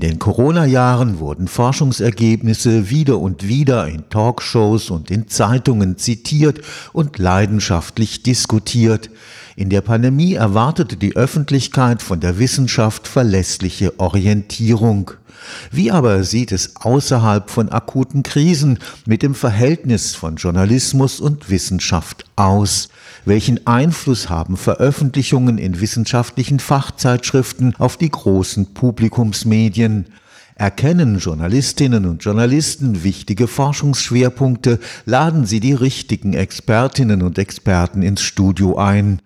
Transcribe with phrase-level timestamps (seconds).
[0.00, 6.62] In den Corona-Jahren wurden Forschungsergebnisse wieder und wieder in Talkshows und in Zeitungen zitiert
[6.94, 9.10] und leidenschaftlich diskutiert.
[9.60, 15.10] In der Pandemie erwartete die Öffentlichkeit von der Wissenschaft verlässliche Orientierung.
[15.70, 22.24] Wie aber sieht es außerhalb von akuten Krisen mit dem Verhältnis von Journalismus und Wissenschaft
[22.36, 22.88] aus?
[23.26, 30.06] Welchen Einfluss haben Veröffentlichungen in wissenschaftlichen Fachzeitschriften auf die großen Publikumsmedien?
[30.54, 38.78] Erkennen Journalistinnen und Journalisten wichtige Forschungsschwerpunkte, laden sie die richtigen Expertinnen und Experten ins Studio
[38.78, 39.20] ein.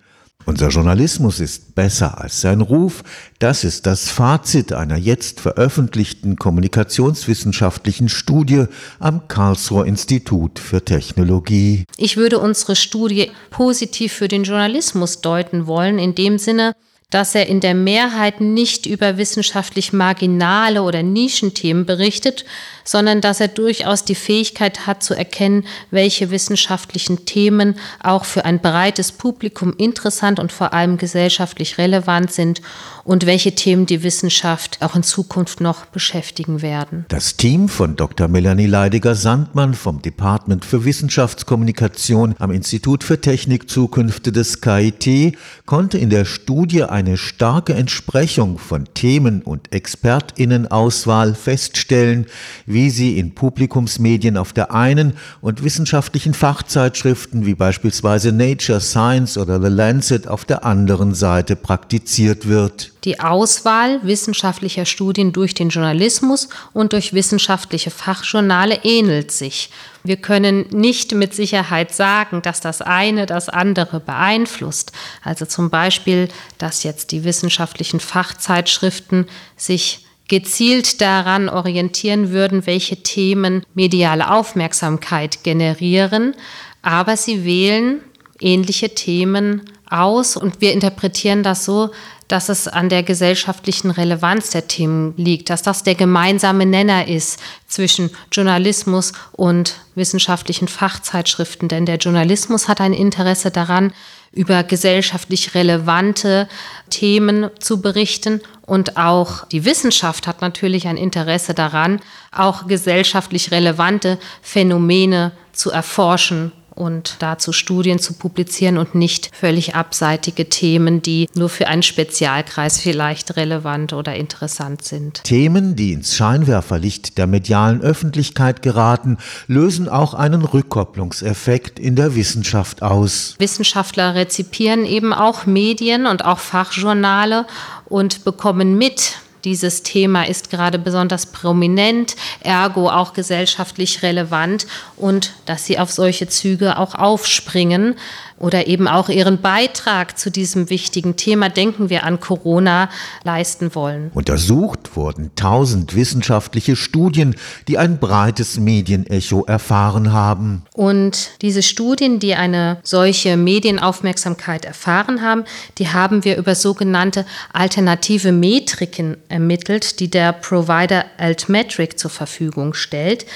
[0.46, 3.02] Unser Journalismus ist besser als sein Ruf,
[3.38, 8.66] das ist das Fazit einer jetzt veröffentlichten kommunikationswissenschaftlichen Studie
[8.98, 11.84] am Karlsruher Institut für Technologie.
[11.96, 16.74] Ich würde unsere Studie positiv für den Journalismus deuten wollen, in dem Sinne,
[17.10, 22.44] dass er in der Mehrheit nicht über wissenschaftlich marginale oder Nischenthemen berichtet,
[22.82, 28.60] sondern dass er durchaus die Fähigkeit hat zu erkennen, welche wissenschaftlichen Themen auch für ein
[28.60, 32.60] breites Publikum interessant und vor allem gesellschaftlich relevant sind
[33.04, 37.04] und welche Themen die Wissenschaft auch in Zukunft noch beschäftigen werden.
[37.08, 38.28] Das Team von Dr.
[38.28, 46.24] Melanie Leidiger-Sandmann vom Department für Wissenschaftskommunikation am Institut für Technikzukünfte des KIT konnte in der
[46.24, 52.26] Studie eine starke Entsprechung von Themen- und Expertinnenauswahl feststellen,
[52.66, 59.60] wie sie in Publikumsmedien auf der einen und wissenschaftlichen Fachzeitschriften wie beispielsweise Nature, Science oder
[59.60, 62.93] The Lancet auf der anderen Seite praktiziert wird.
[63.04, 69.68] Die Auswahl wissenschaftlicher Studien durch den Journalismus und durch wissenschaftliche Fachjournale ähnelt sich.
[70.02, 74.92] Wir können nicht mit Sicherheit sagen, dass das eine das andere beeinflusst.
[75.22, 83.64] Also zum Beispiel, dass jetzt die wissenschaftlichen Fachzeitschriften sich gezielt daran orientieren würden, welche Themen
[83.74, 86.34] mediale Aufmerksamkeit generieren,
[86.80, 88.00] aber sie wählen
[88.40, 91.90] ähnliche Themen aus und wir interpretieren das so,
[92.28, 97.40] dass es an der gesellschaftlichen Relevanz der Themen liegt, dass das der gemeinsame Nenner ist
[97.68, 101.68] zwischen Journalismus und wissenschaftlichen Fachzeitschriften.
[101.68, 103.92] Denn der Journalismus hat ein Interesse daran,
[104.32, 106.48] über gesellschaftlich relevante
[106.90, 108.40] Themen zu berichten.
[108.62, 112.00] Und auch die Wissenschaft hat natürlich ein Interesse daran,
[112.32, 120.48] auch gesellschaftlich relevante Phänomene zu erforschen und dazu Studien zu publizieren und nicht völlig abseitige
[120.48, 125.24] Themen, die nur für einen Spezialkreis vielleicht relevant oder interessant sind.
[125.24, 132.82] Themen, die ins Scheinwerferlicht der medialen Öffentlichkeit geraten, lösen auch einen Rückkopplungseffekt in der Wissenschaft
[132.82, 133.36] aus.
[133.38, 137.46] Wissenschaftler rezipieren eben auch Medien und auch Fachjournale
[137.86, 144.66] und bekommen mit, dieses Thema ist gerade besonders prominent, ergo auch gesellschaftlich relevant
[144.96, 147.96] und dass sie auf solche Züge auch aufspringen
[148.38, 152.88] oder eben auch ihren Beitrag zu diesem wichtigen Thema, denken wir an Corona,
[153.22, 154.10] leisten wollen.
[154.14, 157.36] Untersucht wurden tausend wissenschaftliche Studien,
[157.68, 160.64] die ein breites Medienecho erfahren haben.
[160.72, 165.44] Und diese Studien, die eine solche Medienaufmerksamkeit erfahren haben,
[165.78, 173.26] die haben wir über sogenannte alternative Metriken ermittelt, die der Provider Altmetric zur Verfügung stellt.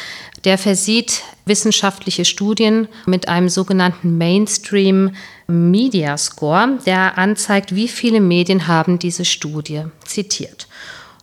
[0.45, 5.13] Der versieht wissenschaftliche Studien mit einem sogenannten Mainstream
[5.47, 10.69] Media Score, der anzeigt, wie viele Medien haben diese Studie zitiert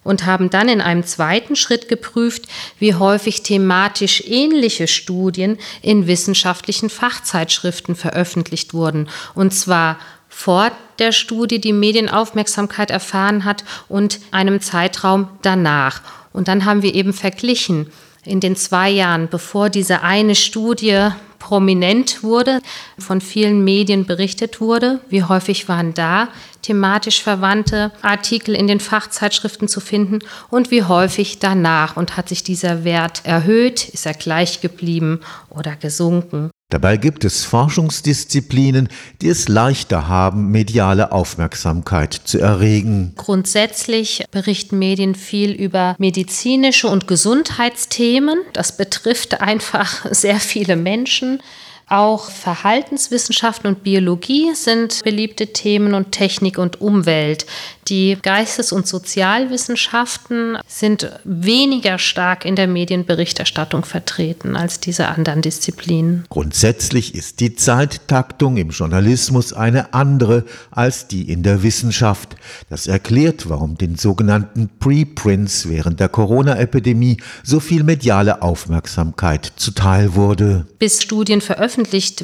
[0.06, 2.44] und haben dann in einem zweiten Schritt geprüft,
[2.80, 9.09] wie häufig thematisch ähnliche Studien in wissenschaftlichen Fachzeitschriften veröffentlicht wurden.
[9.34, 9.97] Und zwar
[10.30, 16.02] vor der Studie, die Medienaufmerksamkeit erfahren hat, und einem Zeitraum danach.
[16.34, 17.88] Und dann haben wir eben verglichen,
[18.25, 21.09] in den zwei Jahren, bevor diese eine Studie
[21.40, 22.59] prominent wurde,
[22.97, 25.00] von vielen Medien berichtet wurde.
[25.09, 26.30] Wie häufig waren da
[26.63, 30.19] thematisch verwandte Artikel in den Fachzeitschriften zu finden
[30.50, 35.19] und wie häufig danach und hat sich dieser Wert erhöht, ist er gleich geblieben
[35.51, 36.50] oder gesunken.
[36.69, 38.89] Dabei gibt es Forschungsdisziplinen,
[39.21, 43.13] die es leichter haben, mediale Aufmerksamkeit zu erregen.
[43.17, 48.39] Grundsätzlich berichten Medien viel über medizinische und Gesundheitsthemen.
[48.53, 51.39] Das betrifft einfach sehr viele Menschen.
[51.87, 57.45] Auch Verhaltenswissenschaften und Biologie sind beliebte Themen und Technik und Umwelt.
[57.87, 66.25] Die Geistes- und Sozialwissenschaften sind weniger stark in der Medienberichterstattung vertreten als diese anderen Disziplinen.
[66.29, 72.35] Grundsätzlich ist die Zeittaktung im Journalismus eine andere als die in der Wissenschaft.
[72.67, 80.65] Das erklärt, warum den sogenannten Preprints während der Corona-Epidemie so viel mediale Aufmerksamkeit zuteil wurde.
[80.79, 81.75] Bis Studien veröffentlicht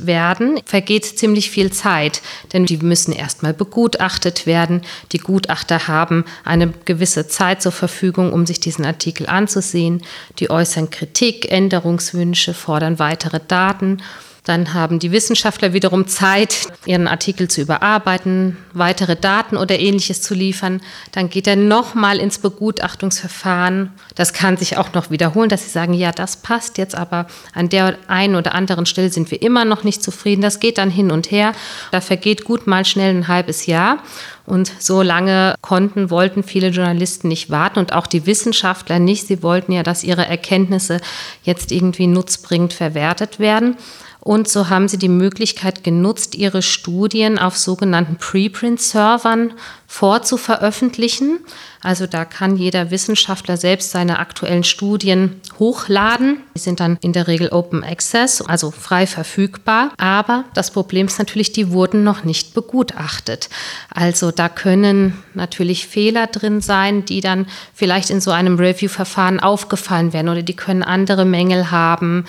[0.07, 2.21] werden, vergeht ziemlich viel Zeit,
[2.53, 4.81] denn die müssen erstmal begutachtet werden.
[5.11, 10.01] Die Gutachter haben eine gewisse Zeit zur Verfügung, um sich diesen Artikel anzusehen.
[10.39, 14.01] Die äußern Kritik, Änderungswünsche, fordern weitere Daten.
[14.43, 20.33] Dann haben die Wissenschaftler wiederum Zeit, ihren Artikel zu überarbeiten, weitere Daten oder ähnliches zu
[20.33, 20.81] liefern.
[21.11, 23.91] Dann geht er nochmal ins Begutachtungsverfahren.
[24.15, 27.69] Das kann sich auch noch wiederholen, dass sie sagen, ja, das passt jetzt, aber an
[27.69, 30.41] der einen oder anderen Stelle sind wir immer noch nicht zufrieden.
[30.41, 31.53] Das geht dann hin und her.
[31.91, 33.99] Da vergeht gut mal schnell ein halbes Jahr.
[34.47, 39.27] Und so lange konnten, wollten viele Journalisten nicht warten und auch die Wissenschaftler nicht.
[39.27, 40.99] Sie wollten ja, dass ihre Erkenntnisse
[41.43, 43.77] jetzt irgendwie nutzbringend verwertet werden.
[44.23, 49.53] Und so haben sie die Möglichkeit genutzt, ihre Studien auf sogenannten Preprint-Servern
[49.87, 51.39] vorzuveröffentlichen.
[51.81, 56.37] Also da kann jeder Wissenschaftler selbst seine aktuellen Studien hochladen.
[56.55, 59.91] Die sind dann in der Regel Open Access, also frei verfügbar.
[59.97, 63.49] Aber das Problem ist natürlich, die wurden noch nicht begutachtet.
[63.89, 70.13] Also da können natürlich Fehler drin sein, die dann vielleicht in so einem Review-Verfahren aufgefallen
[70.13, 72.25] werden oder die können andere Mängel haben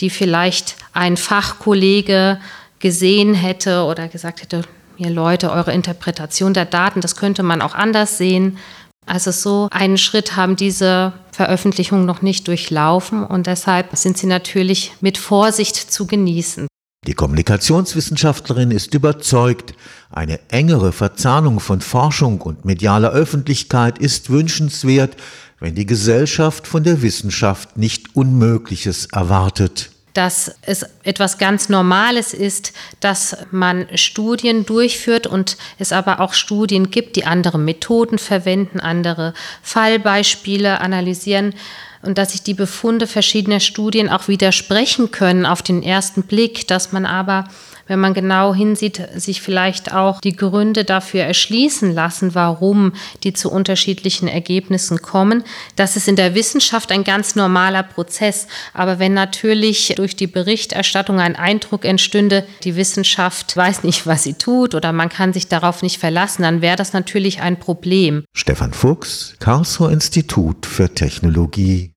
[0.00, 2.40] die vielleicht ein Fachkollege
[2.78, 4.62] gesehen hätte oder gesagt hätte,
[4.96, 8.58] ihr Leute, eure Interpretation der Daten, das könnte man auch anders sehen.
[9.06, 14.92] Also so einen Schritt haben diese Veröffentlichungen noch nicht durchlaufen und deshalb sind sie natürlich
[15.00, 16.66] mit Vorsicht zu genießen.
[17.06, 19.72] Die Kommunikationswissenschaftlerin ist überzeugt,
[20.10, 25.16] eine engere Verzahnung von Forschung und medialer Öffentlichkeit ist wünschenswert,
[25.60, 29.90] wenn die Gesellschaft von der Wissenschaft nicht Unmögliches erwartet.
[30.14, 36.90] Dass es etwas ganz Normales ist, dass man Studien durchführt und es aber auch Studien
[36.90, 41.54] gibt, die andere Methoden verwenden, andere Fallbeispiele analysieren
[42.02, 46.92] und dass sich die Befunde verschiedener Studien auch widersprechen können auf den ersten Blick, dass
[46.92, 47.44] man aber
[47.90, 52.92] wenn man genau hinsieht, sich vielleicht auch die Gründe dafür erschließen lassen, warum
[53.24, 55.42] die zu unterschiedlichen Ergebnissen kommen.
[55.74, 58.46] Das ist in der Wissenschaft ein ganz normaler Prozess.
[58.74, 64.34] Aber wenn natürlich durch die Berichterstattung ein Eindruck entstünde, die Wissenschaft weiß nicht, was sie
[64.34, 68.22] tut oder man kann sich darauf nicht verlassen, dann wäre das natürlich ein Problem.
[68.32, 71.88] Stefan Fuchs, Karlsruher Institut für Technologie.